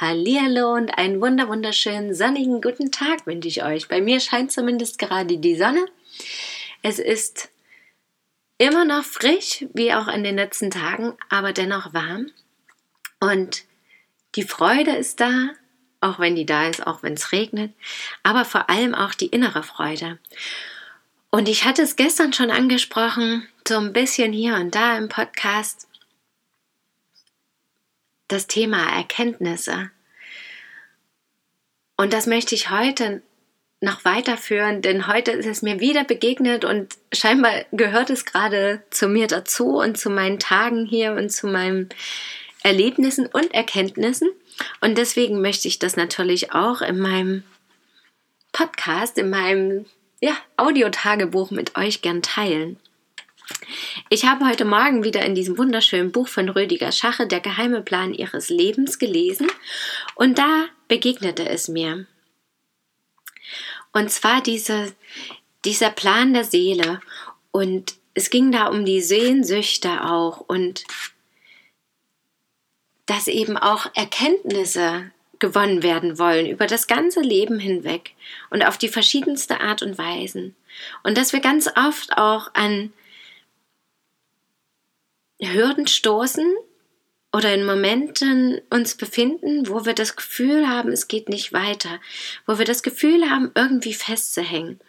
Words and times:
Hallihallo 0.00 0.74
und 0.74 0.96
einen 0.96 1.20
wunder 1.20 1.48
wunderschönen 1.48 2.14
sonnigen 2.14 2.60
guten 2.60 2.92
Tag 2.92 3.26
wünsche 3.26 3.48
ich 3.48 3.64
euch. 3.64 3.88
Bei 3.88 4.00
mir 4.00 4.20
scheint 4.20 4.52
zumindest 4.52 5.00
gerade 5.00 5.38
die 5.38 5.56
Sonne. 5.56 5.84
Es 6.82 7.00
ist 7.00 7.48
immer 8.58 8.84
noch 8.84 9.02
frisch, 9.02 9.64
wie 9.74 9.92
auch 9.92 10.06
in 10.06 10.22
den 10.22 10.36
letzten 10.36 10.70
Tagen, 10.70 11.14
aber 11.28 11.52
dennoch 11.52 11.94
warm. 11.94 12.30
Und 13.18 13.64
die 14.36 14.44
Freude 14.44 14.92
ist 14.92 15.18
da, 15.18 15.48
auch 16.00 16.20
wenn 16.20 16.36
die 16.36 16.46
da 16.46 16.68
ist, 16.68 16.86
auch 16.86 17.02
wenn 17.02 17.14
es 17.14 17.32
regnet, 17.32 17.72
aber 18.22 18.44
vor 18.44 18.70
allem 18.70 18.94
auch 18.94 19.14
die 19.14 19.26
innere 19.26 19.64
Freude. 19.64 20.20
Und 21.30 21.48
ich 21.48 21.64
hatte 21.64 21.82
es 21.82 21.96
gestern 21.96 22.32
schon 22.32 22.52
angesprochen, 22.52 23.48
so 23.66 23.76
ein 23.78 23.92
bisschen 23.92 24.32
hier 24.32 24.54
und 24.54 24.76
da 24.76 24.96
im 24.96 25.08
Podcast, 25.08 25.87
das 28.28 28.46
Thema 28.46 28.96
Erkenntnisse. 28.96 29.90
Und 31.96 32.12
das 32.12 32.26
möchte 32.26 32.54
ich 32.54 32.70
heute 32.70 33.22
noch 33.80 34.04
weiterführen, 34.04 34.82
denn 34.82 35.06
heute 35.06 35.32
ist 35.32 35.46
es 35.46 35.62
mir 35.62 35.80
wieder 35.80 36.04
begegnet 36.04 36.64
und 36.64 36.94
scheinbar 37.12 37.64
gehört 37.72 38.10
es 38.10 38.24
gerade 38.24 38.82
zu 38.90 39.08
mir 39.08 39.28
dazu 39.28 39.78
und 39.78 39.96
zu 39.96 40.10
meinen 40.10 40.38
Tagen 40.38 40.84
hier 40.84 41.12
und 41.12 41.30
zu 41.30 41.46
meinen 41.46 41.88
Erlebnissen 42.62 43.26
und 43.26 43.54
Erkenntnissen. 43.54 44.28
Und 44.80 44.98
deswegen 44.98 45.40
möchte 45.40 45.68
ich 45.68 45.78
das 45.78 45.96
natürlich 45.96 46.52
auch 46.52 46.80
in 46.80 46.98
meinem 46.98 47.44
Podcast, 48.50 49.16
in 49.16 49.30
meinem 49.30 49.86
ja, 50.20 50.36
Audiotagebuch 50.56 51.52
mit 51.52 51.76
euch 51.76 52.02
gern 52.02 52.22
teilen. 52.22 52.78
Ich 54.10 54.24
habe 54.24 54.48
heute 54.48 54.64
Morgen 54.64 55.04
wieder 55.04 55.22
in 55.26 55.34
diesem 55.34 55.58
wunderschönen 55.58 56.12
Buch 56.12 56.28
von 56.28 56.48
Rüdiger 56.48 56.92
Schache 56.92 57.26
Der 57.26 57.40
geheime 57.40 57.82
Plan 57.82 58.14
ihres 58.14 58.48
Lebens 58.48 58.98
gelesen 58.98 59.48
und 60.14 60.38
da 60.38 60.64
begegnete 60.88 61.46
es 61.46 61.68
mir. 61.68 62.06
Und 63.92 64.10
zwar 64.10 64.42
diese, 64.42 64.94
dieser 65.66 65.90
Plan 65.90 66.32
der 66.32 66.44
Seele 66.44 67.02
und 67.50 67.96
es 68.14 68.30
ging 68.30 68.50
da 68.50 68.68
um 68.68 68.86
die 68.86 69.02
Sehnsüchte 69.02 70.02
auch 70.02 70.40
und 70.40 70.84
dass 73.04 73.28
eben 73.28 73.58
auch 73.58 73.94
Erkenntnisse 73.94 75.10
gewonnen 75.38 75.82
werden 75.82 76.18
wollen 76.18 76.46
über 76.46 76.66
das 76.66 76.86
ganze 76.86 77.20
Leben 77.20 77.58
hinweg 77.58 78.12
und 78.48 78.66
auf 78.66 78.78
die 78.78 78.88
verschiedenste 78.88 79.60
Art 79.60 79.82
und 79.82 79.98
Weisen. 79.98 80.56
Und 81.02 81.18
dass 81.18 81.34
wir 81.34 81.40
ganz 81.40 81.68
oft 81.76 82.16
auch 82.16 82.54
an 82.54 82.90
Hürden 85.40 85.86
stoßen 85.86 86.54
oder 87.32 87.54
in 87.54 87.66
Momenten 87.66 88.60
uns 88.70 88.94
befinden, 88.94 89.68
wo 89.68 89.84
wir 89.84 89.94
das 89.94 90.16
Gefühl 90.16 90.68
haben, 90.68 90.90
es 90.90 91.08
geht 91.08 91.28
nicht 91.28 91.52
weiter, 91.52 92.00
wo 92.46 92.58
wir 92.58 92.64
das 92.64 92.82
Gefühl 92.82 93.30
haben, 93.30 93.50
irgendwie 93.54 93.94
festzuhängen. 93.94 94.80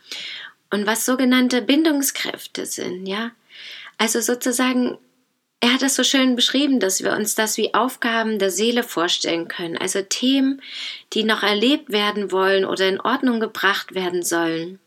Und 0.71 0.87
was 0.87 1.05
sogenannte 1.05 1.61
Bindungskräfte 1.61 2.65
sind, 2.65 3.05
ja. 3.05 3.31
Also 3.97 4.21
sozusagen, 4.21 4.97
er 5.59 5.73
hat 5.73 5.81
es 5.81 5.95
so 5.95 6.03
schön 6.03 6.35
beschrieben, 6.35 6.79
dass 6.79 7.03
wir 7.03 7.11
uns 7.11 7.35
das 7.35 7.57
wie 7.57 7.73
Aufgaben 7.73 8.39
der 8.39 8.51
Seele 8.51 8.83
vorstellen 8.83 9.47
können, 9.47 9.77
also 9.77 10.01
Themen, 10.01 10.61
die 11.13 11.23
noch 11.23 11.43
erlebt 11.43 11.91
werden 11.91 12.31
wollen 12.31 12.63
oder 12.63 12.87
in 12.87 13.01
Ordnung 13.01 13.39
gebracht 13.39 13.93
werden 13.93 14.23
sollen. 14.23 14.79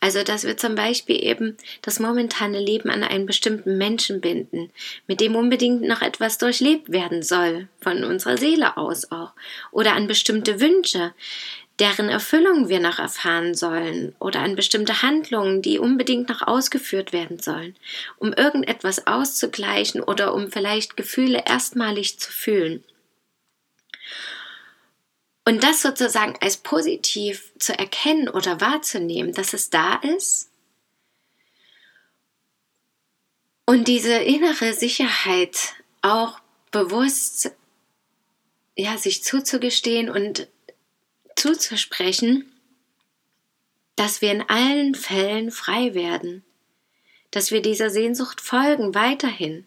Also, 0.00 0.22
dass 0.22 0.44
wir 0.44 0.56
zum 0.56 0.74
Beispiel 0.74 1.22
eben 1.22 1.56
das 1.82 2.00
momentane 2.00 2.60
Leben 2.60 2.90
an 2.90 3.02
einen 3.02 3.26
bestimmten 3.26 3.78
Menschen 3.78 4.20
binden, 4.20 4.70
mit 5.06 5.20
dem 5.20 5.34
unbedingt 5.36 5.82
noch 5.82 6.02
etwas 6.02 6.38
durchlebt 6.38 6.92
werden 6.92 7.22
soll, 7.22 7.68
von 7.80 8.04
unserer 8.04 8.36
Seele 8.36 8.76
aus 8.76 9.10
auch, 9.10 9.32
oder 9.72 9.94
an 9.94 10.06
bestimmte 10.06 10.60
Wünsche, 10.60 11.12
deren 11.78 12.08
Erfüllung 12.08 12.68
wir 12.68 12.80
noch 12.80 12.98
erfahren 12.98 13.54
sollen, 13.54 14.14
oder 14.18 14.40
an 14.40 14.56
bestimmte 14.56 15.02
Handlungen, 15.02 15.62
die 15.62 15.78
unbedingt 15.78 16.28
noch 16.28 16.42
ausgeführt 16.42 17.12
werden 17.12 17.38
sollen, 17.38 17.76
um 18.18 18.32
irgendetwas 18.32 19.06
auszugleichen 19.06 20.02
oder 20.02 20.34
um 20.34 20.50
vielleicht 20.50 20.96
Gefühle 20.96 21.42
erstmalig 21.46 22.18
zu 22.18 22.32
fühlen. 22.32 22.84
Und 25.48 25.62
das 25.62 25.80
sozusagen 25.80 26.34
als 26.40 26.56
positiv 26.56 27.52
zu 27.58 27.78
erkennen 27.78 28.28
oder 28.28 28.60
wahrzunehmen, 28.60 29.32
dass 29.32 29.52
es 29.52 29.70
da 29.70 29.94
ist. 29.94 30.50
Und 33.64 33.86
diese 33.86 34.14
innere 34.14 34.74
Sicherheit 34.74 35.74
auch 36.02 36.40
bewusst, 36.72 37.52
ja, 38.74 38.98
sich 38.98 39.22
zuzugestehen 39.22 40.10
und 40.10 40.48
zuzusprechen, 41.36 42.52
dass 43.94 44.20
wir 44.20 44.32
in 44.32 44.42
allen 44.48 44.96
Fällen 44.96 45.52
frei 45.52 45.94
werden, 45.94 46.44
dass 47.30 47.52
wir 47.52 47.62
dieser 47.62 47.90
Sehnsucht 47.90 48.40
folgen 48.40 48.96
weiterhin 48.96 49.64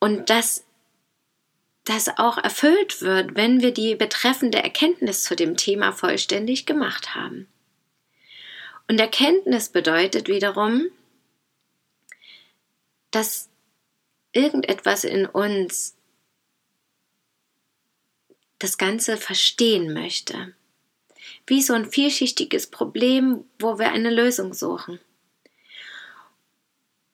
und 0.00 0.30
dass 0.30 0.64
das 1.84 2.08
auch 2.16 2.38
erfüllt 2.38 3.02
wird, 3.02 3.36
wenn 3.36 3.60
wir 3.60 3.72
die 3.72 3.94
betreffende 3.94 4.62
Erkenntnis 4.62 5.22
zu 5.22 5.36
dem 5.36 5.56
Thema 5.56 5.92
vollständig 5.92 6.66
gemacht 6.66 7.14
haben. 7.14 7.46
Und 8.88 8.98
Erkenntnis 9.00 9.68
bedeutet 9.68 10.28
wiederum, 10.28 10.88
dass 13.10 13.48
irgendetwas 14.32 15.04
in 15.04 15.26
uns 15.26 15.94
das 18.58 18.78
Ganze 18.78 19.16
verstehen 19.16 19.92
möchte. 19.92 20.54
Wie 21.46 21.62
so 21.62 21.74
ein 21.74 21.90
vielschichtiges 21.90 22.66
Problem, 22.68 23.44
wo 23.58 23.78
wir 23.78 23.92
eine 23.92 24.10
Lösung 24.10 24.54
suchen. 24.54 24.98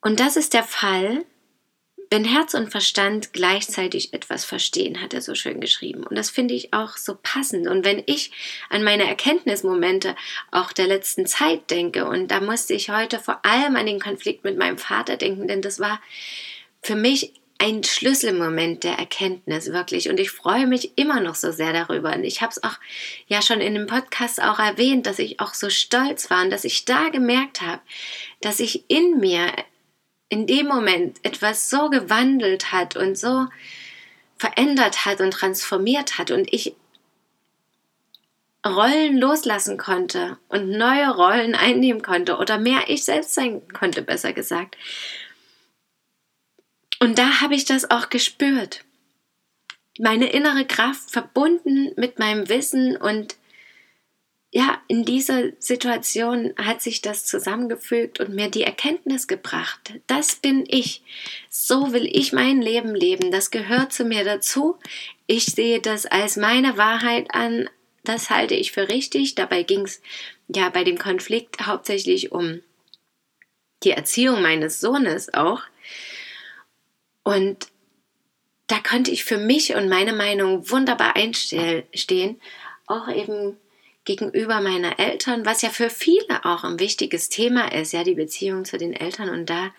Und 0.01 0.21
das 0.21 0.37
ist 0.37 0.55
der 0.55 0.65
Fall, 0.65 1.25
wenn 2.11 2.25
Herz 2.25 2.55
und 2.55 2.71
Verstand 2.71 3.33
gleichzeitig 3.33 4.13
etwas 4.13 4.45
verstehen, 4.45 5.01
hat 5.01 5.15
er 5.15 5.23
so 5.23 5.37
schön 5.37 5.61
geschrieben. 5.61 6.03
Und 6.05 6.17
das 6.17 6.29
finde 6.29 6.55
ich 6.55 6.75
auch 6.75 6.97
so 6.97 7.17
passend. 7.23 7.69
Und 7.69 7.85
wenn 7.85 8.03
ich 8.05 8.33
an 8.69 8.83
meine 8.83 9.07
Erkenntnismomente 9.07 10.17
auch 10.51 10.73
der 10.73 10.89
letzten 10.89 11.27
Zeit 11.27 11.71
denke, 11.71 12.07
und 12.07 12.33
da 12.33 12.41
musste 12.41 12.75
ich 12.75 12.91
heute 12.91 13.21
vor 13.21 13.45
allem 13.47 13.77
an 13.77 13.87
den 13.87 14.01
Konflikt 14.01 14.43
mit 14.43 14.59
meinem 14.59 14.77
Vater 14.77 15.17
denken, 15.17 15.47
denn 15.47 15.63
das 15.63 15.79
war 15.79 16.01
für 16.83 16.97
mich 16.97 17.33
ein 17.59 17.85
Schlüsselmoment 17.85 18.85
der 18.85 18.95
Erkenntnis, 18.95 19.71
wirklich. 19.71 20.09
Und 20.09 20.19
ich 20.19 20.31
freue 20.31 20.67
mich 20.67 20.97
immer 20.97 21.21
noch 21.21 21.35
so 21.35 21.53
sehr 21.53 21.75
darüber. 21.75 22.15
Und 22.15 22.25
ich 22.25 22.41
habe 22.41 22.51
es 22.51 22.63
auch 22.65 22.79
ja 23.29 23.43
schon 23.43 23.61
in 23.61 23.75
dem 23.75 23.87
Podcast 23.87 24.43
auch 24.43 24.59
erwähnt, 24.59 25.07
dass 25.07 25.19
ich 25.19 25.41
auch 25.41 25.53
so 25.53 25.69
stolz 25.69 26.31
war 26.31 26.43
und 26.43 26.51
dass 26.51 26.65
ich 26.65 26.87
da 26.87 27.11
gemerkt 27.11 27.61
habe, 27.61 27.83
dass 28.41 28.61
ich 28.61 28.85
in 28.89 29.21
mir 29.21 29.53
in 30.31 30.47
dem 30.47 30.67
Moment 30.67 31.19
etwas 31.23 31.69
so 31.69 31.91
gewandelt 31.91 32.73
hat 32.73 32.97
und 32.97 33.19
so 33.19 33.49
verändert 34.39 35.05
hat 35.05 35.21
und 35.21 35.33
transformiert 35.33 36.17
hat 36.17 36.31
und 36.31 36.51
ich 36.53 36.75
Rollen 38.67 39.19
loslassen 39.19 39.79
konnte 39.79 40.39
und 40.49 40.69
neue 40.69 41.11
Rollen 41.11 41.55
einnehmen 41.55 42.03
konnte 42.03 42.37
oder 42.37 42.59
mehr 42.59 42.85
ich 42.89 43.05
selbst 43.05 43.35
sein 43.35 43.67
konnte, 43.69 44.03
besser 44.03 44.33
gesagt. 44.33 44.77
Und 47.01 47.19
da 47.19 47.41
habe 47.41 47.55
ich 47.55 47.65
das 47.65 47.91
auch 47.91 48.11
gespürt. 48.11 48.85
Meine 49.99 50.31
innere 50.31 50.67
Kraft 50.67 51.11
verbunden 51.11 51.93
mit 51.97 52.19
meinem 52.19 52.49
Wissen 52.51 52.97
und 52.97 53.37
ja, 54.53 54.83
in 54.89 55.05
dieser 55.05 55.53
Situation 55.61 56.53
hat 56.57 56.83
sich 56.83 57.03
das 57.03 57.25
zusammengefügt 57.25 58.19
und 58.19 58.35
mir 58.35 58.51
die 58.51 58.65
Erkenntnis 58.65 59.29
gebracht. 59.29 59.93
Das 60.09 60.35
bin 60.37 60.65
ich. 60.67 61.03
So 61.49 61.93
will 61.93 62.09
ich 62.11 62.33
mein 62.33 62.61
Leben 62.61 62.95
leben. 62.95 63.31
Das 63.31 63.53
gehört 63.53 63.93
zu 63.93 64.05
mir 64.05 64.25
dazu. 64.25 64.77
Ich 65.29 65.47
sehe 65.47 65.81
das 65.81 66.05
als 66.05 66.37
meine 66.37 66.77
Wahrheit 66.77 67.33
an. 67.33 67.71
Das 68.03 68.29
halte 68.29 68.55
ich 68.55 68.73
für 68.73 68.89
richtig. 68.89 69.37
Dabei 69.37 69.63
ging 69.63 69.83
es 69.83 70.03
ja 70.49 70.69
bei 70.69 70.83
dem 70.83 70.99
Konflikt 70.99 71.65
hauptsächlich 71.65 72.33
um 72.33 72.61
die 73.85 73.93
Erziehung 73.93 74.43
meines 74.43 74.81
Sohnes 74.81 75.33
auch. 75.33 75.63
Und 77.23 77.69
da 78.67 78.81
konnte 78.81 79.13
ich 79.13 79.25
für 79.25 79.39
mich 79.39 79.77
und 79.77 79.89
meine 79.89 80.13
Meinung 80.13 80.69
wunderbar 80.71 81.15
einstehen, 81.15 82.41
auch 82.87 83.09
eben 83.09 83.57
gegenüber 84.05 84.61
meiner 84.61 84.99
Eltern, 84.99 85.45
was 85.45 85.63
ja 85.63 85.69
für 85.69 85.91
viele 85.91 86.45
auch 86.45 86.65
ein 86.65 86.81
wichtiges 86.81 87.29
Thema 87.29 87.73
ist, 87.73 87.93
ja, 87.93 88.05
die 88.05 88.15
Beziehung 88.15 88.65
zu 88.65 88.79
den 88.79 88.93
Eltern 88.93 89.29
und 89.29 89.51
da 89.51 89.73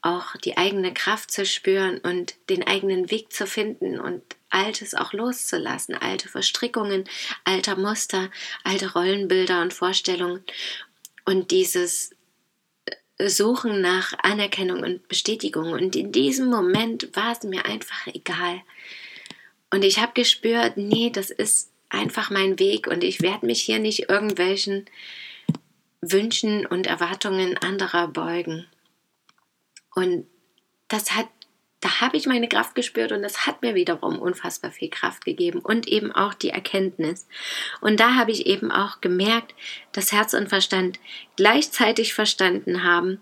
auch 0.00 0.36
die 0.36 0.56
eigene 0.56 0.94
Kraft 0.94 1.30
zu 1.30 1.44
spüren 1.44 1.98
und 1.98 2.34
den 2.48 2.66
eigenen 2.66 3.10
Weg 3.10 3.32
zu 3.32 3.46
finden 3.46 3.98
und 3.98 4.22
Altes 4.50 4.94
auch 4.94 5.12
loszulassen, 5.12 5.94
alte 5.94 6.28
Verstrickungen, 6.28 7.04
alter 7.44 7.76
Muster, 7.76 8.30
alte 8.64 8.92
Rollenbilder 8.92 9.60
und 9.60 9.74
Vorstellungen 9.74 10.42
und 11.26 11.50
dieses 11.50 12.12
Suchen 13.20 13.80
nach 13.80 14.14
Anerkennung 14.22 14.82
und 14.82 15.08
Bestätigung. 15.08 15.72
Und 15.72 15.96
in 15.96 16.12
diesem 16.12 16.48
Moment 16.48 17.14
war 17.14 17.32
es 17.32 17.42
mir 17.42 17.66
einfach 17.66 18.06
egal. 18.06 18.62
Und 19.70 19.84
ich 19.84 19.98
habe 19.98 20.12
gespürt, 20.14 20.76
nee, 20.76 21.10
das 21.10 21.30
ist 21.30 21.70
einfach 21.90 22.30
mein 22.30 22.58
Weg 22.58 22.86
und 22.86 23.04
ich 23.04 23.22
werde 23.22 23.46
mich 23.46 23.62
hier 23.62 23.78
nicht 23.78 24.08
irgendwelchen 24.08 24.86
Wünschen 26.00 26.66
und 26.66 26.86
Erwartungen 26.86 27.56
anderer 27.58 28.08
beugen. 28.08 28.66
Und 29.94 30.26
das 30.88 31.12
hat, 31.14 31.28
da 31.80 32.00
habe 32.00 32.16
ich 32.16 32.26
meine 32.26 32.48
Kraft 32.48 32.74
gespürt 32.74 33.12
und 33.12 33.22
das 33.22 33.46
hat 33.46 33.62
mir 33.62 33.74
wiederum 33.74 34.18
unfassbar 34.18 34.70
viel 34.70 34.90
Kraft 34.90 35.24
gegeben 35.24 35.60
und 35.60 35.88
eben 35.88 36.12
auch 36.12 36.34
die 36.34 36.50
Erkenntnis. 36.50 37.26
Und 37.80 38.00
da 38.00 38.14
habe 38.14 38.30
ich 38.30 38.46
eben 38.46 38.70
auch 38.70 39.00
gemerkt, 39.00 39.54
dass 39.92 40.12
Herz 40.12 40.34
und 40.34 40.48
Verstand 40.48 41.00
gleichzeitig 41.36 42.14
verstanden 42.14 42.84
haben. 42.84 43.20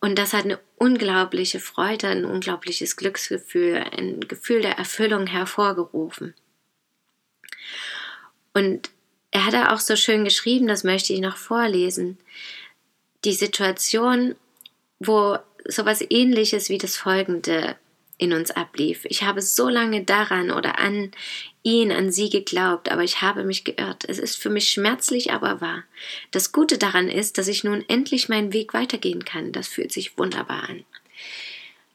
Und 0.00 0.18
das 0.18 0.32
hat 0.32 0.44
eine 0.44 0.58
unglaubliche 0.76 1.60
Freude, 1.60 2.08
ein 2.08 2.24
unglaubliches 2.24 2.96
Glücksgefühl, 2.96 3.84
ein 3.96 4.20
Gefühl 4.20 4.62
der 4.62 4.76
Erfüllung 4.76 5.28
hervorgerufen. 5.28 6.34
Und 8.54 8.90
er 9.30 9.46
hat 9.46 9.54
auch 9.54 9.80
so 9.80 9.96
schön 9.96 10.24
geschrieben, 10.24 10.66
das 10.66 10.84
möchte 10.84 11.12
ich 11.12 11.20
noch 11.20 11.36
vorlesen. 11.36 12.18
Die 13.24 13.32
Situation, 13.32 14.34
wo 14.98 15.38
sowas 15.64 16.04
ähnliches 16.08 16.68
wie 16.68 16.78
das 16.78 16.96
folgende 16.96 17.76
in 18.18 18.32
uns 18.32 18.52
ablief. 18.52 19.04
Ich 19.06 19.24
habe 19.24 19.42
so 19.42 19.68
lange 19.68 20.04
daran 20.04 20.52
oder 20.52 20.78
an 20.78 21.10
ihn, 21.64 21.90
an 21.90 22.12
sie 22.12 22.30
geglaubt, 22.30 22.90
aber 22.90 23.02
ich 23.02 23.20
habe 23.20 23.42
mich 23.42 23.64
geirrt. 23.64 24.04
Es 24.06 24.18
ist 24.18 24.36
für 24.36 24.50
mich 24.50 24.70
schmerzlich, 24.70 25.32
aber 25.32 25.60
wahr. 25.60 25.82
Das 26.30 26.52
Gute 26.52 26.78
daran 26.78 27.08
ist, 27.08 27.36
dass 27.36 27.48
ich 27.48 27.64
nun 27.64 27.84
endlich 27.88 28.28
meinen 28.28 28.52
Weg 28.52 28.74
weitergehen 28.74 29.24
kann. 29.24 29.50
Das 29.50 29.66
fühlt 29.66 29.92
sich 29.92 30.18
wunderbar 30.18 30.68
an. 30.68 30.84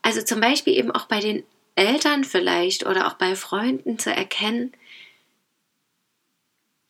Also 0.01 0.21
zum 0.21 0.42
Beispiel 0.42 0.77
eben 0.77 0.92
auch 0.92 1.06
bei 1.06 1.19
den 1.21 1.44
Eltern 1.75 2.24
vielleicht 2.24 2.86
oder 2.86 3.07
auch 3.07 3.13
bei 3.13 3.36
Freunden 3.36 4.00
zu 4.00 4.12
erkennen, 4.12 4.74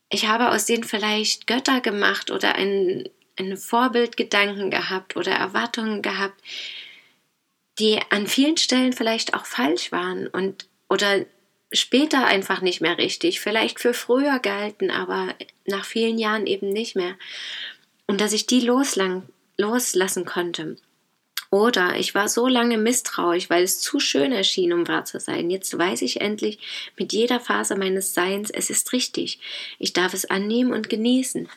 ich 0.10 0.28
habe 0.28 0.52
aus 0.52 0.66
denen 0.66 0.84
vielleicht 0.84 1.48
Götter 1.48 1.82
gemacht 1.82 2.32
oder 2.32 2.56
einen, 2.56 3.10
einen 3.38 3.58
Vorbildgedanken 3.58 4.72
gehabt 4.72 5.16
oder 5.18 5.32
Erwartungen 5.32 6.02
gehabt, 6.02 6.42
die 7.80 8.00
an 8.10 8.28
vielen 8.28 8.58
Stellen 8.58 8.94
vielleicht 8.94 9.34
auch 9.34 9.46
falsch 9.46 9.92
waren 9.92 10.28
und 10.28 10.68
oder 10.90 11.26
später 11.72 12.26
einfach 12.26 12.62
nicht 12.62 12.82
mehr 12.82 12.98
richtig, 12.98 13.42
vielleicht 13.42 13.80
für 13.80 13.94
früher 13.94 14.40
galten, 14.40 14.90
aber 14.90 15.36
nach 15.66 15.86
vielen 15.86 16.18
Jahren 16.18 16.48
eben 16.48 16.70
nicht 16.70 16.96
mehr. 16.96 17.16
Und 18.08 18.22
dass 18.22 18.32
ich 18.32 18.48
die 18.48 18.62
loslang, 18.62 19.28
loslassen 19.58 20.24
konnte. 20.24 20.78
Oder 21.50 21.96
ich 21.98 22.14
war 22.14 22.28
so 22.28 22.48
lange 22.48 22.78
misstrauisch, 22.78 23.50
weil 23.50 23.64
es 23.64 23.80
zu 23.80 24.00
schön 24.00 24.32
erschien, 24.32 24.74
um 24.74 24.88
wahr 24.88 25.06
zu 25.06 25.20
sein. 25.20 25.50
Jetzt 25.50 25.78
weiß 25.78 26.02
ich 26.02 26.22
endlich 26.22 26.60
mit 26.98 27.14
jeder 27.14 27.40
Phase 27.40 27.76
meines 27.76 28.14
Seins, 28.14 28.50
es 28.50 28.70
ist 28.70 28.92
richtig. 28.92 29.40
Ich 29.80 29.94
darf 29.94 30.14
es 30.14 30.30
annehmen 30.30 30.74
und 30.74 30.90
genießen. 30.90 31.48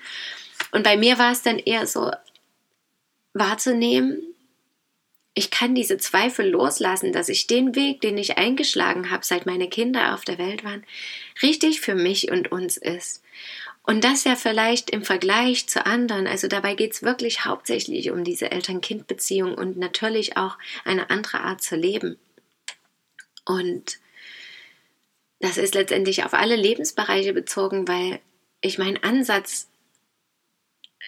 Und 0.72 0.84
bei 0.84 0.96
mir 0.96 1.18
war 1.18 1.32
es 1.32 1.42
dann 1.42 1.58
eher 1.58 1.86
so 1.86 2.10
wahrzunehmen, 3.32 4.30
ich 5.34 5.50
kann 5.50 5.74
diese 5.74 5.96
Zweifel 5.96 6.50
loslassen, 6.50 7.12
dass 7.12 7.28
ich 7.28 7.46
den 7.46 7.74
Weg, 7.76 8.00
den 8.00 8.18
ich 8.18 8.36
eingeschlagen 8.36 9.10
habe, 9.10 9.24
seit 9.24 9.46
meine 9.46 9.68
Kinder 9.68 10.14
auf 10.14 10.24
der 10.24 10.38
Welt 10.38 10.64
waren, 10.64 10.84
richtig 11.42 11.80
für 11.80 11.94
mich 11.94 12.30
und 12.30 12.50
uns 12.50 12.76
ist. 12.76 13.22
Und 13.82 14.04
das 14.04 14.24
ja 14.24 14.36
vielleicht 14.36 14.90
im 14.90 15.04
Vergleich 15.04 15.66
zu 15.66 15.84
anderen, 15.86 16.26
also 16.26 16.48
dabei 16.48 16.74
geht 16.74 16.92
es 16.92 17.02
wirklich 17.02 17.44
hauptsächlich 17.44 18.10
um 18.10 18.24
diese 18.24 18.50
Eltern-Kind-Beziehung 18.50 19.54
und 19.54 19.78
natürlich 19.78 20.36
auch 20.36 20.58
eine 20.84 21.10
andere 21.10 21.40
Art 21.40 21.62
zu 21.62 21.76
leben. 21.76 22.18
Und 23.44 23.98
das 25.40 25.56
ist 25.56 25.74
letztendlich 25.74 26.24
auf 26.24 26.34
alle 26.34 26.56
Lebensbereiche 26.56 27.32
bezogen, 27.32 27.88
weil 27.88 28.20
ich 28.60 28.78
meinen 28.78 29.02
Ansatz 29.02 29.68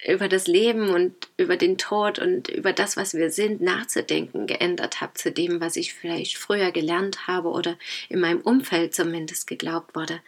über 0.08 0.26
das 0.26 0.46
Leben 0.46 0.88
und 0.88 1.14
über 1.36 1.56
den 1.56 1.78
Tod 1.78 2.18
und 2.18 2.48
über 2.48 2.72
das, 2.72 2.96
was 2.96 3.14
wir 3.14 3.30
sind, 3.30 3.60
nachzudenken 3.60 4.46
geändert 4.46 5.00
habe 5.00 5.14
zu 5.14 5.30
dem, 5.30 5.60
was 5.60 5.76
ich 5.76 5.94
vielleicht 5.94 6.38
früher 6.38 6.72
gelernt 6.72 7.26
habe 7.28 7.50
oder 7.50 7.78
in 8.08 8.20
meinem 8.20 8.40
Umfeld 8.40 8.94
zumindest 8.94 9.46
geglaubt 9.46 9.94
wurde. 9.94 10.20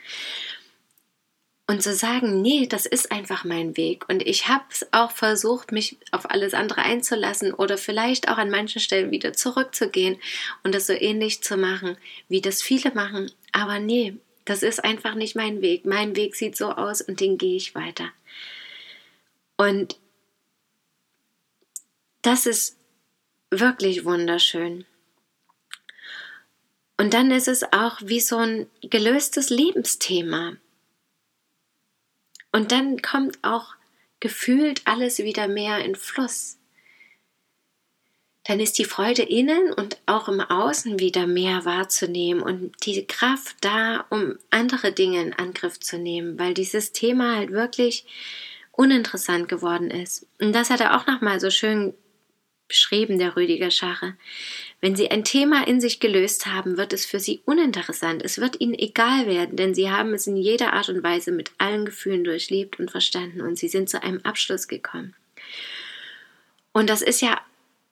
Und 1.66 1.82
zu 1.82 1.94
sagen, 1.94 2.42
nee, 2.42 2.66
das 2.66 2.84
ist 2.84 3.10
einfach 3.10 3.44
mein 3.44 3.76
Weg. 3.78 4.06
Und 4.10 4.26
ich 4.26 4.48
habe 4.48 4.64
es 4.70 4.86
auch 4.92 5.10
versucht, 5.10 5.72
mich 5.72 5.96
auf 6.10 6.30
alles 6.30 6.52
andere 6.52 6.82
einzulassen 6.82 7.54
oder 7.54 7.78
vielleicht 7.78 8.28
auch 8.28 8.36
an 8.36 8.50
manchen 8.50 8.82
Stellen 8.82 9.10
wieder 9.10 9.32
zurückzugehen 9.32 10.18
und 10.62 10.74
das 10.74 10.86
so 10.86 10.92
ähnlich 10.92 11.42
zu 11.42 11.56
machen, 11.56 11.96
wie 12.28 12.42
das 12.42 12.60
viele 12.60 12.92
machen. 12.94 13.32
Aber 13.52 13.78
nee, 13.78 14.18
das 14.44 14.62
ist 14.62 14.84
einfach 14.84 15.14
nicht 15.14 15.36
mein 15.36 15.62
Weg. 15.62 15.86
Mein 15.86 16.16
Weg 16.16 16.36
sieht 16.36 16.56
so 16.56 16.70
aus 16.70 17.00
und 17.00 17.20
den 17.20 17.38
gehe 17.38 17.56
ich 17.56 17.74
weiter. 17.74 18.10
Und 19.56 19.98
das 22.20 22.44
ist 22.46 22.76
wirklich 23.50 24.04
wunderschön. 24.04 24.84
Und 26.96 27.14
dann 27.14 27.30
ist 27.30 27.48
es 27.48 27.64
auch 27.72 28.00
wie 28.02 28.20
so 28.20 28.36
ein 28.36 28.66
gelöstes 28.82 29.50
Lebensthema. 29.50 30.56
Und 32.54 32.70
dann 32.70 33.02
kommt 33.02 33.36
auch 33.42 33.74
gefühlt 34.20 34.82
alles 34.84 35.18
wieder 35.18 35.48
mehr 35.48 35.84
in 35.84 35.96
Fluss. 35.96 36.56
Dann 38.44 38.60
ist 38.60 38.78
die 38.78 38.84
Freude 38.84 39.22
innen 39.22 39.72
und 39.72 39.98
auch 40.06 40.28
im 40.28 40.40
Außen 40.40 41.00
wieder 41.00 41.26
mehr 41.26 41.64
wahrzunehmen 41.64 42.40
und 42.40 42.72
die 42.86 43.08
Kraft 43.08 43.56
da, 43.62 44.06
um 44.08 44.38
andere 44.50 44.92
Dinge 44.92 45.20
in 45.20 45.32
Angriff 45.32 45.80
zu 45.80 45.98
nehmen, 45.98 46.38
weil 46.38 46.54
dieses 46.54 46.92
Thema 46.92 47.34
halt 47.34 47.50
wirklich 47.50 48.06
uninteressant 48.70 49.48
geworden 49.48 49.90
ist. 49.90 50.28
Und 50.40 50.52
das 50.52 50.70
hat 50.70 50.80
er 50.80 50.96
auch 50.96 51.08
nochmal 51.08 51.40
so 51.40 51.50
schön 51.50 51.92
beschrieben, 52.68 53.18
der 53.18 53.36
Rüdiger 53.36 53.70
Schache. 53.70 54.14
Wenn 54.80 54.96
Sie 54.96 55.10
ein 55.10 55.24
Thema 55.24 55.66
in 55.66 55.80
sich 55.80 56.00
gelöst 56.00 56.46
haben, 56.46 56.76
wird 56.76 56.92
es 56.92 57.06
für 57.06 57.20
Sie 57.20 57.42
uninteressant. 57.44 58.22
Es 58.22 58.38
wird 58.38 58.60
Ihnen 58.60 58.74
egal 58.74 59.26
werden, 59.26 59.56
denn 59.56 59.74
Sie 59.74 59.90
haben 59.90 60.14
es 60.14 60.26
in 60.26 60.36
jeder 60.36 60.72
Art 60.72 60.88
und 60.88 61.02
Weise 61.02 61.32
mit 61.32 61.52
allen 61.58 61.84
Gefühlen 61.84 62.24
durchlebt 62.24 62.78
und 62.78 62.90
verstanden 62.90 63.40
und 63.40 63.58
Sie 63.58 63.68
sind 63.68 63.88
zu 63.88 64.02
einem 64.02 64.20
Abschluss 64.24 64.68
gekommen. 64.68 65.14
Und 66.72 66.90
das 66.90 67.02
ist 67.02 67.20
ja 67.20 67.40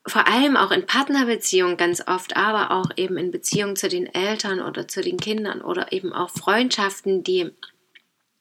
vor 0.07 0.27
allem 0.27 0.57
auch 0.57 0.73
in 0.73 0.85
Partnerbeziehungen 0.85 1.77
ganz 1.77 2.03
oft, 2.07 2.37
aber 2.37 2.73
auch 2.73 2.91
eben 2.97 3.17
in 3.17 3.31
Beziehungen 3.31 3.77
zu 3.77 3.89
den 3.89 4.13
Eltern 4.13 4.61
oder 4.61 4.89
zu 4.89 5.01
den 5.01 5.19
Kindern 5.19 5.61
oder 5.61 5.93
eben 5.93 6.13
auch 6.13 6.31
Freundschaften, 6.31 7.23
die 7.23 7.53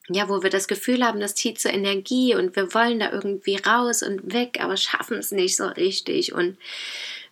ja, 0.10 0.30
wo 0.30 0.44
wir 0.44 0.50
das 0.50 0.68
Gefühl 0.68 1.06
haben, 1.06 1.20
das 1.20 1.36
zieht 1.36 1.60
zur 1.60 1.72
Energie 1.72 2.36
und 2.36 2.56
wir 2.56 2.74
wollen 2.74 3.00
da 3.00 3.12
irgendwie 3.12 3.56
raus 3.56 4.04
und 4.04 4.34
weg, 4.34 4.60
aber 4.62 4.78
schaffen 4.78 5.18
es 5.18 5.32
nicht 5.32 5.56
so 5.56 5.68
richtig 5.68 6.34
und 6.34 6.58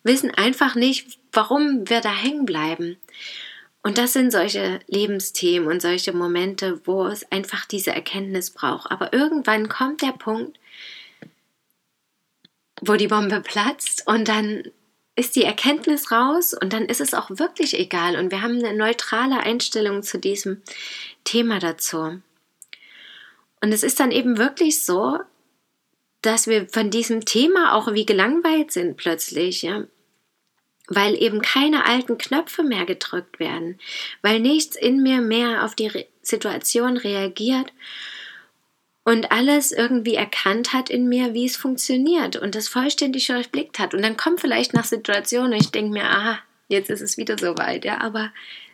wissen 0.04 0.32
einfach 0.32 0.76
nicht, 0.76 1.20
warum 1.32 1.90
wir 1.90 2.02
da 2.02 2.14
hängen 2.14 2.46
bleiben. 2.46 2.98
Und 3.82 3.98
das 3.98 4.14
sind 4.14 4.32
solche 4.32 4.82
Lebensthemen 4.88 5.70
und 5.70 5.82
solche 5.82 6.12
Momente, 6.12 6.82
wo 6.86 7.08
es 7.08 7.30
einfach 7.32 7.66
diese 7.66 7.92
Erkenntnis 7.92 8.52
braucht. 8.52 8.92
Aber 8.92 9.14
irgendwann 9.14 9.70
kommt 9.70 10.02
der 10.02 10.12
Punkt, 10.12 10.60
wo 12.82 12.96
die 12.96 13.08
Bombe 13.08 13.42
platzt 13.42 14.06
und 14.06 14.28
dann 14.28 14.64
ist 15.16 15.36
die 15.36 15.44
Erkenntnis 15.44 16.12
raus 16.12 16.54
und 16.54 16.72
dann 16.72 16.86
ist 16.86 17.02
es 17.02 17.14
auch 17.14 17.30
wirklich 17.30 17.78
egal 17.78 18.16
und 18.16 18.32
wir 18.32 18.42
haben 18.42 18.64
eine 18.64 18.74
neutrale 18.74 19.40
Einstellung 19.42 20.02
zu 20.02 20.18
diesem 20.18 20.62
Thema 21.26 21.60
dazu. 21.60 22.22
Und 23.62 23.72
es 23.72 23.84
ist 23.84 24.00
dann 24.00 24.12
eben 24.12 24.38
wirklich 24.38 24.86
so, 24.86 25.20
dass 26.22 26.48
wir 26.48 26.68
von 26.70 26.90
diesem 26.90 27.26
Thema 27.26 27.74
auch 27.74 27.94
wie 27.94 28.06
gelangweilt 28.06 28.72
sind 28.72 28.98
plötzlich, 28.98 29.62
ja. 29.62 29.86
Weil 30.88 31.22
eben 31.22 31.42
keine 31.42 31.86
alten 31.86 32.18
Knöpfe 32.18 32.64
mehr 32.64 32.86
gedrückt 32.86 33.40
werden, 33.40 33.80
weil 34.22 34.40
nichts 34.40 34.76
in 34.76 35.04
mir 35.04 35.22
mehr 35.22 35.64
auf 35.64 35.76
die 35.76 35.88
Re 35.88 36.06
Situation 36.22 36.98
reagiert 36.98 37.74
und 39.04 39.32
alles 39.32 39.72
irgendwie 39.72 40.14
erkannt 40.14 40.74
hat 40.74 40.92
in 40.92 41.10
mir, 41.10 41.34
wie 41.34 41.46
es 41.46 41.58
funktioniert 41.58 42.36
und 42.36 42.54
das 42.54 42.68
vollständig 42.68 43.26
durchblickt 43.26 43.80
hat. 43.80 43.96
Und 43.96 44.04
dann 44.04 44.18
kommt 44.18 44.40
vielleicht 44.40 44.76
nach 44.76 44.86
Situationen, 44.86 45.54
ich 45.54 45.72
denke 45.72 45.94
mir, 45.94 46.04
aha, 46.04 46.38
jetzt 46.68 46.92
ist 46.92 47.02
es 47.02 47.18
wieder 47.18 47.36
soweit, 47.40 47.86
ja, 47.86 48.02
aber 48.02 48.32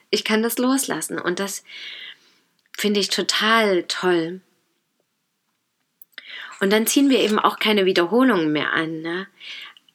ich 0.09 0.25
kann 0.25 0.43
das 0.43 0.57
loslassen 0.57 1.19
und 1.19 1.39
das 1.39 1.63
finde 2.77 2.99
ich 2.99 3.07
total 3.07 3.83
toll. 3.83 4.41
Und 6.59 6.71
dann 6.71 6.87
ziehen 6.87 7.09
wir 7.09 7.19
eben 7.19 7.39
auch 7.39 7.59
keine 7.59 7.85
Wiederholungen 7.85 8.51
mehr 8.51 8.73
an. 8.73 9.01
Ne? 9.01 9.27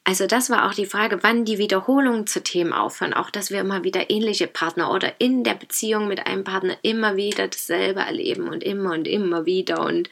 Also 0.03 0.25
das 0.25 0.49
war 0.49 0.67
auch 0.67 0.73
die 0.73 0.85
Frage, 0.85 1.19
wann 1.21 1.45
die 1.45 1.57
Wiederholungen 1.57 2.25
zu 2.25 2.41
Themen 2.41 2.73
aufhören. 2.73 3.13
Auch, 3.13 3.29
dass 3.29 3.51
wir 3.51 3.59
immer 3.59 3.83
wieder 3.83 4.09
ähnliche 4.09 4.47
Partner 4.47 4.91
oder 4.91 5.13
in 5.19 5.43
der 5.43 5.53
Beziehung 5.53 6.07
mit 6.07 6.25
einem 6.25 6.43
Partner 6.43 6.75
immer 6.81 7.15
wieder 7.15 7.47
dasselbe 7.47 8.01
erleben 8.01 8.47
und 8.47 8.63
immer 8.63 8.93
und 8.93 9.07
immer 9.07 9.45
wieder. 9.45 9.85
Und 9.85 10.09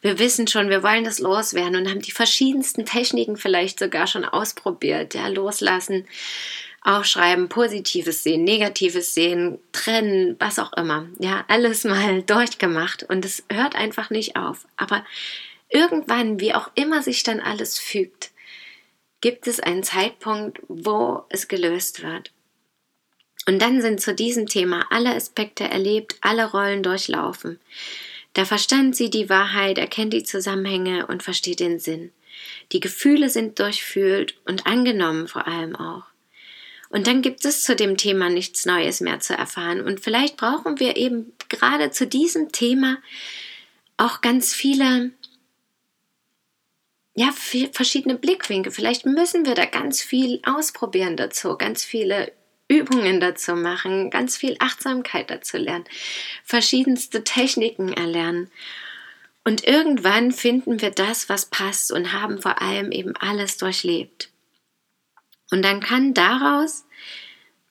wir 0.00 0.18
wissen 0.18 0.46
schon, 0.46 0.70
wir 0.70 0.82
wollen 0.82 1.04
das 1.04 1.18
loswerden 1.18 1.76
und 1.76 1.88
haben 1.88 2.00
die 2.00 2.12
verschiedensten 2.12 2.86
Techniken 2.86 3.36
vielleicht 3.36 3.78
sogar 3.78 4.06
schon 4.06 4.24
ausprobiert. 4.24 5.14
Ja, 5.14 5.28
loslassen, 5.28 6.06
aufschreiben, 6.82 7.50
positives 7.50 8.22
sehen, 8.22 8.42
negatives 8.42 9.14
sehen, 9.14 9.58
trennen, 9.72 10.36
was 10.38 10.58
auch 10.58 10.72
immer. 10.72 11.06
Ja, 11.18 11.44
alles 11.48 11.84
mal 11.84 12.22
durchgemacht 12.26 13.02
und 13.02 13.26
es 13.26 13.44
hört 13.52 13.76
einfach 13.76 14.08
nicht 14.08 14.36
auf. 14.36 14.66
Aber 14.78 15.04
irgendwann, 15.70 16.40
wie 16.40 16.54
auch 16.54 16.70
immer 16.74 17.02
sich 17.02 17.22
dann 17.22 17.40
alles 17.40 17.78
fügt, 17.78 18.30
gibt 19.20 19.46
es 19.46 19.60
einen 19.60 19.82
Zeitpunkt, 19.82 20.60
wo 20.68 21.24
es 21.28 21.48
gelöst 21.48 22.02
wird. 22.02 22.32
Und 23.46 23.60
dann 23.60 23.80
sind 23.80 24.00
zu 24.00 24.14
diesem 24.14 24.46
Thema 24.46 24.86
alle 24.90 25.14
Aspekte 25.14 25.64
erlebt, 25.64 26.16
alle 26.20 26.50
Rollen 26.50 26.82
durchlaufen. 26.82 27.58
Der 28.36 28.46
Verstand 28.46 28.94
sieht 28.94 29.14
die 29.14 29.28
Wahrheit, 29.28 29.78
erkennt 29.78 30.12
die 30.12 30.22
Zusammenhänge 30.22 31.06
und 31.06 31.22
versteht 31.22 31.60
den 31.60 31.78
Sinn. 31.78 32.12
Die 32.72 32.80
Gefühle 32.80 33.28
sind 33.28 33.58
durchfühlt 33.58 34.34
und 34.46 34.66
angenommen 34.66 35.26
vor 35.26 35.46
allem 35.46 35.74
auch. 35.74 36.04
Und 36.90 37.06
dann 37.06 37.22
gibt 37.22 37.44
es 37.44 37.64
zu 37.64 37.76
dem 37.76 37.96
Thema 37.96 38.28
nichts 38.28 38.66
Neues 38.66 39.00
mehr 39.00 39.20
zu 39.20 39.34
erfahren. 39.34 39.80
Und 39.80 40.00
vielleicht 40.00 40.36
brauchen 40.36 40.80
wir 40.80 40.96
eben 40.96 41.32
gerade 41.48 41.90
zu 41.90 42.06
diesem 42.06 42.52
Thema 42.52 42.98
auch 43.96 44.20
ganz 44.20 44.54
viele 44.54 45.12
ja, 47.14 47.32
verschiedene 47.72 48.16
Blickwinkel. 48.16 48.72
Vielleicht 48.72 49.06
müssen 49.06 49.44
wir 49.44 49.54
da 49.54 49.64
ganz 49.64 50.00
viel 50.02 50.40
ausprobieren 50.44 51.16
dazu, 51.16 51.56
ganz 51.56 51.84
viele 51.84 52.32
Übungen 52.68 53.20
dazu 53.20 53.56
machen, 53.56 54.10
ganz 54.10 54.36
viel 54.36 54.56
Achtsamkeit 54.60 55.28
dazu 55.28 55.56
lernen, 55.56 55.84
verschiedenste 56.44 57.24
Techniken 57.24 57.92
erlernen. 57.92 58.50
Und 59.42 59.66
irgendwann 59.66 60.30
finden 60.30 60.80
wir 60.80 60.90
das, 60.90 61.28
was 61.28 61.46
passt 61.46 61.90
und 61.90 62.12
haben 62.12 62.40
vor 62.40 62.62
allem 62.62 62.92
eben 62.92 63.16
alles 63.16 63.56
durchlebt. 63.56 64.30
Und 65.50 65.62
dann 65.62 65.80
kann 65.80 66.14
daraus, 66.14 66.84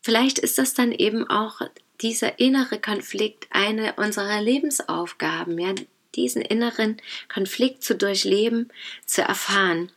vielleicht 0.02 0.40
ist 0.40 0.58
das 0.58 0.74
dann 0.74 0.92
eben 0.92 1.30
auch 1.30 1.62
dieser 2.02 2.40
innere 2.40 2.80
Konflikt 2.80 3.48
eine 3.52 3.94
unserer 3.94 4.42
Lebensaufgaben, 4.42 5.58
ja, 5.58 5.74
diesen 6.16 6.42
inneren 6.42 6.98
Konflikt 7.28 7.84
zu 7.84 7.96
durchleben, 7.96 8.72
zu 9.06 9.22
erfahren. 9.22 9.92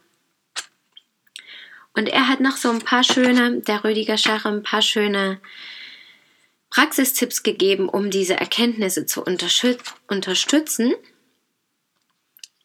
Und 1.94 2.08
er 2.08 2.28
hat 2.28 2.40
noch 2.40 2.56
so 2.56 2.70
ein 2.70 2.80
paar 2.80 3.04
schöne, 3.04 3.60
der 3.60 3.84
Rüdiger 3.84 4.16
Schache, 4.16 4.48
ein 4.48 4.62
paar 4.62 4.82
schöne 4.82 5.40
Praxistipps 6.70 7.42
gegeben, 7.42 7.88
um 7.88 8.10
diese 8.10 8.34
Erkenntnisse 8.34 9.04
zu 9.04 9.22
unterstützen, 9.22 10.94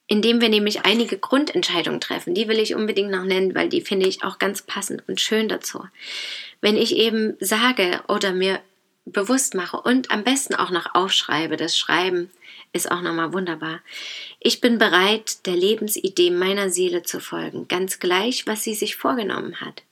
indem 0.07 0.39
wir 0.39 0.47
nämlich 0.47 0.85
einige 0.85 1.17
Grundentscheidungen 1.17 1.99
treffen. 1.99 2.33
Die 2.33 2.47
will 2.47 2.59
ich 2.59 2.73
unbedingt 2.73 3.11
noch 3.11 3.25
nennen, 3.25 3.53
weil 3.53 3.67
die 3.67 3.81
finde 3.81 4.07
ich 4.07 4.23
auch 4.23 4.39
ganz 4.39 4.61
passend 4.61 5.03
und 5.09 5.19
schön 5.19 5.49
dazu. 5.49 5.83
Wenn 6.61 6.77
ich 6.77 6.95
eben 6.95 7.35
sage 7.41 8.01
oder 8.07 8.31
mir 8.31 8.61
bewusst 9.11 9.53
mache 9.53 9.77
und 9.77 10.11
am 10.11 10.23
besten 10.23 10.55
auch 10.55 10.71
noch 10.71 10.93
aufschreibe, 10.95 11.57
das 11.57 11.77
Schreiben 11.77 12.29
ist 12.73 12.91
auch 12.91 13.01
nochmal 13.01 13.33
wunderbar. 13.33 13.81
Ich 14.39 14.61
bin 14.61 14.77
bereit, 14.77 15.45
der 15.45 15.55
Lebensidee 15.55 16.31
meiner 16.31 16.69
Seele 16.69 17.03
zu 17.03 17.19
folgen, 17.19 17.67
ganz 17.67 17.99
gleich, 17.99 18.45
was 18.47 18.63
sie 18.63 18.75
sich 18.75 18.95
vorgenommen 18.95 19.61
hat. 19.61 19.83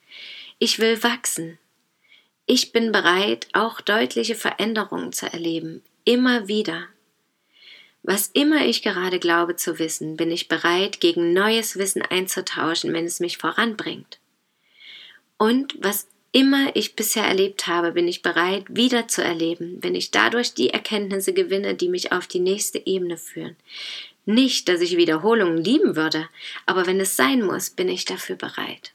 Ich 0.59 0.79
will 0.79 1.01
wachsen. 1.03 1.57
Ich 2.45 2.71
bin 2.71 2.91
bereit, 2.91 3.47
auch 3.53 3.81
deutliche 3.81 4.35
Veränderungen 4.35 5.11
zu 5.11 5.31
erleben, 5.31 5.83
immer 6.03 6.47
wieder. 6.47 6.87
Was 8.03 8.27
immer 8.27 8.65
ich 8.65 8.83
gerade 8.83 9.17
glaube 9.17 9.55
zu 9.55 9.79
wissen, 9.79 10.15
bin 10.15 10.29
ich 10.29 10.47
bereit, 10.47 10.99
gegen 10.99 11.33
neues 11.33 11.77
Wissen 11.77 12.03
einzutauschen, 12.03 12.93
wenn 12.93 13.05
es 13.05 13.19
mich 13.19 13.39
voranbringt. 13.39 14.19
Und 15.37 15.75
was 15.79 16.07
immer 16.35 16.75
ich 16.75 16.97
bisher 16.97 17.23
erlebt 17.23 17.65
habe, 17.65 17.93
bin 17.93 18.09
ich 18.09 18.21
bereit, 18.21 18.65
wieder 18.67 19.07
zu 19.07 19.23
erleben, 19.23 19.77
wenn 19.79 19.95
ich 19.95 20.11
dadurch 20.11 20.53
die 20.53 20.69
Erkenntnisse 20.69 21.31
gewinne, 21.31 21.75
die 21.75 21.87
mich 21.87 22.11
auf 22.11 22.27
die 22.27 22.41
nächste 22.41 22.85
Ebene 22.85 23.15
führen. 23.15 23.55
Nicht, 24.25 24.67
dass 24.67 24.81
ich 24.81 24.97
Wiederholungen 24.97 25.63
lieben 25.63 25.95
würde, 25.95 26.27
aber 26.65 26.87
wenn 26.87 26.99
es 26.99 27.15
sein 27.15 27.41
muss, 27.41 27.69
bin 27.69 27.87
ich 27.87 28.03
dafür 28.03 28.35
bereit. 28.35 28.93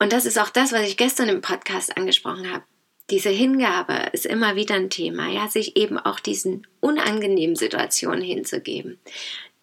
Und 0.00 0.12
das 0.12 0.26
ist 0.26 0.36
auch 0.36 0.50
das, 0.50 0.72
was 0.72 0.88
ich 0.88 0.96
gestern 0.96 1.28
im 1.28 1.42
Podcast 1.42 1.96
angesprochen 1.96 2.52
habe. 2.52 2.64
Diese 3.08 3.30
Hingabe 3.30 4.10
ist 4.12 4.26
immer 4.26 4.56
wieder 4.56 4.74
ein 4.74 4.90
Thema, 4.90 5.28
ja, 5.28 5.46
sich 5.46 5.76
eben 5.76 5.96
auch 5.96 6.18
diesen 6.18 6.66
unangenehmen 6.80 7.54
Situationen 7.54 8.22
hinzugeben 8.22 8.98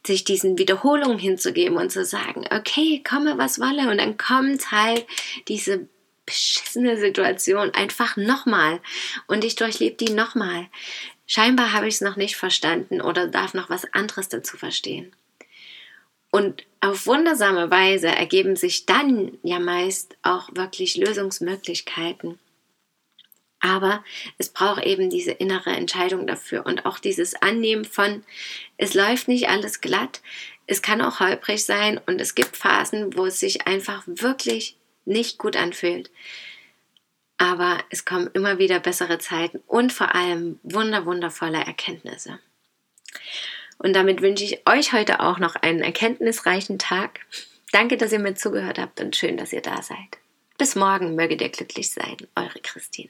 sich 0.07 0.23
diesen 0.23 0.57
Wiederholungen 0.57 1.19
hinzugeben 1.19 1.77
und 1.77 1.91
zu 1.91 2.03
sagen, 2.03 2.45
okay, 2.51 3.03
komme 3.07 3.37
was 3.37 3.59
wolle 3.59 3.91
und 3.91 3.99
dann 3.99 4.17
kommt 4.17 4.71
halt 4.71 5.05
diese 5.47 5.87
beschissene 6.25 6.97
Situation 6.97 7.71
einfach 7.71 8.17
nochmal 8.17 8.79
und 9.27 9.43
ich 9.43 9.55
durchlebe 9.55 9.95
die 9.95 10.13
nochmal. 10.13 10.67
Scheinbar 11.25 11.73
habe 11.73 11.87
ich 11.87 11.95
es 11.95 12.01
noch 12.01 12.15
nicht 12.15 12.35
verstanden 12.35 13.01
oder 13.01 13.27
darf 13.27 13.53
noch 13.53 13.69
was 13.69 13.91
anderes 13.93 14.29
dazu 14.29 14.57
verstehen. 14.57 15.13
Und 16.31 16.65
auf 16.81 17.07
wundersame 17.07 17.71
Weise 17.71 18.07
ergeben 18.07 18.55
sich 18.55 18.85
dann 18.85 19.37
ja 19.43 19.59
meist 19.59 20.17
auch 20.21 20.49
wirklich 20.53 20.97
Lösungsmöglichkeiten. 20.97 22.39
Aber 23.59 24.03
es 24.37 24.49
braucht 24.49 24.83
eben 24.83 25.09
diese 25.09 25.31
innere 25.31 25.71
Entscheidung 25.71 26.27
dafür 26.27 26.65
und 26.65 26.85
auch 26.85 26.99
dieses 26.99 27.35
Annehmen 27.35 27.85
von, 27.85 28.23
es 28.77 28.93
läuft 28.93 29.27
nicht 29.27 29.49
alles 29.49 29.81
glatt, 29.81 30.21
es 30.67 30.81
kann 30.81 31.01
auch 31.01 31.19
holprig 31.19 31.63
sein 31.63 31.99
und 32.05 32.19
es 32.21 32.35
gibt 32.35 32.57
Phasen, 32.57 33.17
wo 33.17 33.25
es 33.25 33.39
sich 33.39 33.65
einfach 33.65 34.03
wirklich 34.05 34.77
nicht 35.05 35.37
gut 35.37 35.55
anfühlt. 35.55 36.11
Aber 37.37 37.77
es 37.89 38.03
kommen 38.03 38.29
immer 38.33 38.57
wieder 38.57 38.79
bessere 38.79 39.19
Zeiten 39.19 39.61
und 39.67 39.93
vor 39.93 40.13
allem 40.13 40.59
wunder, 40.63 41.05
wundervolle 41.05 41.59
Erkenntnisse. 41.59 42.39
Und 43.77 43.95
damit 43.95 44.21
wünsche 44.21 44.43
ich 44.43 44.67
euch 44.67 44.91
heute 44.91 45.19
auch 45.19 45.37
noch 45.37 45.55
einen 45.55 45.81
erkenntnisreichen 45.81 46.79
Tag. 46.79 47.21
Danke, 47.71 47.97
dass 47.97 48.11
ihr 48.11 48.19
mir 48.19 48.35
zugehört 48.35 48.79
habt 48.79 48.99
und 48.99 49.15
schön, 49.15 49.37
dass 49.37 49.53
ihr 49.53 49.61
da 49.61 49.81
seid. 49.81 50.17
Bis 50.57 50.75
morgen 50.75 51.15
möge 51.15 51.35
ihr 51.35 51.49
glücklich 51.49 51.91
sein, 51.91 52.17
eure 52.35 52.59
Christine. 52.61 53.09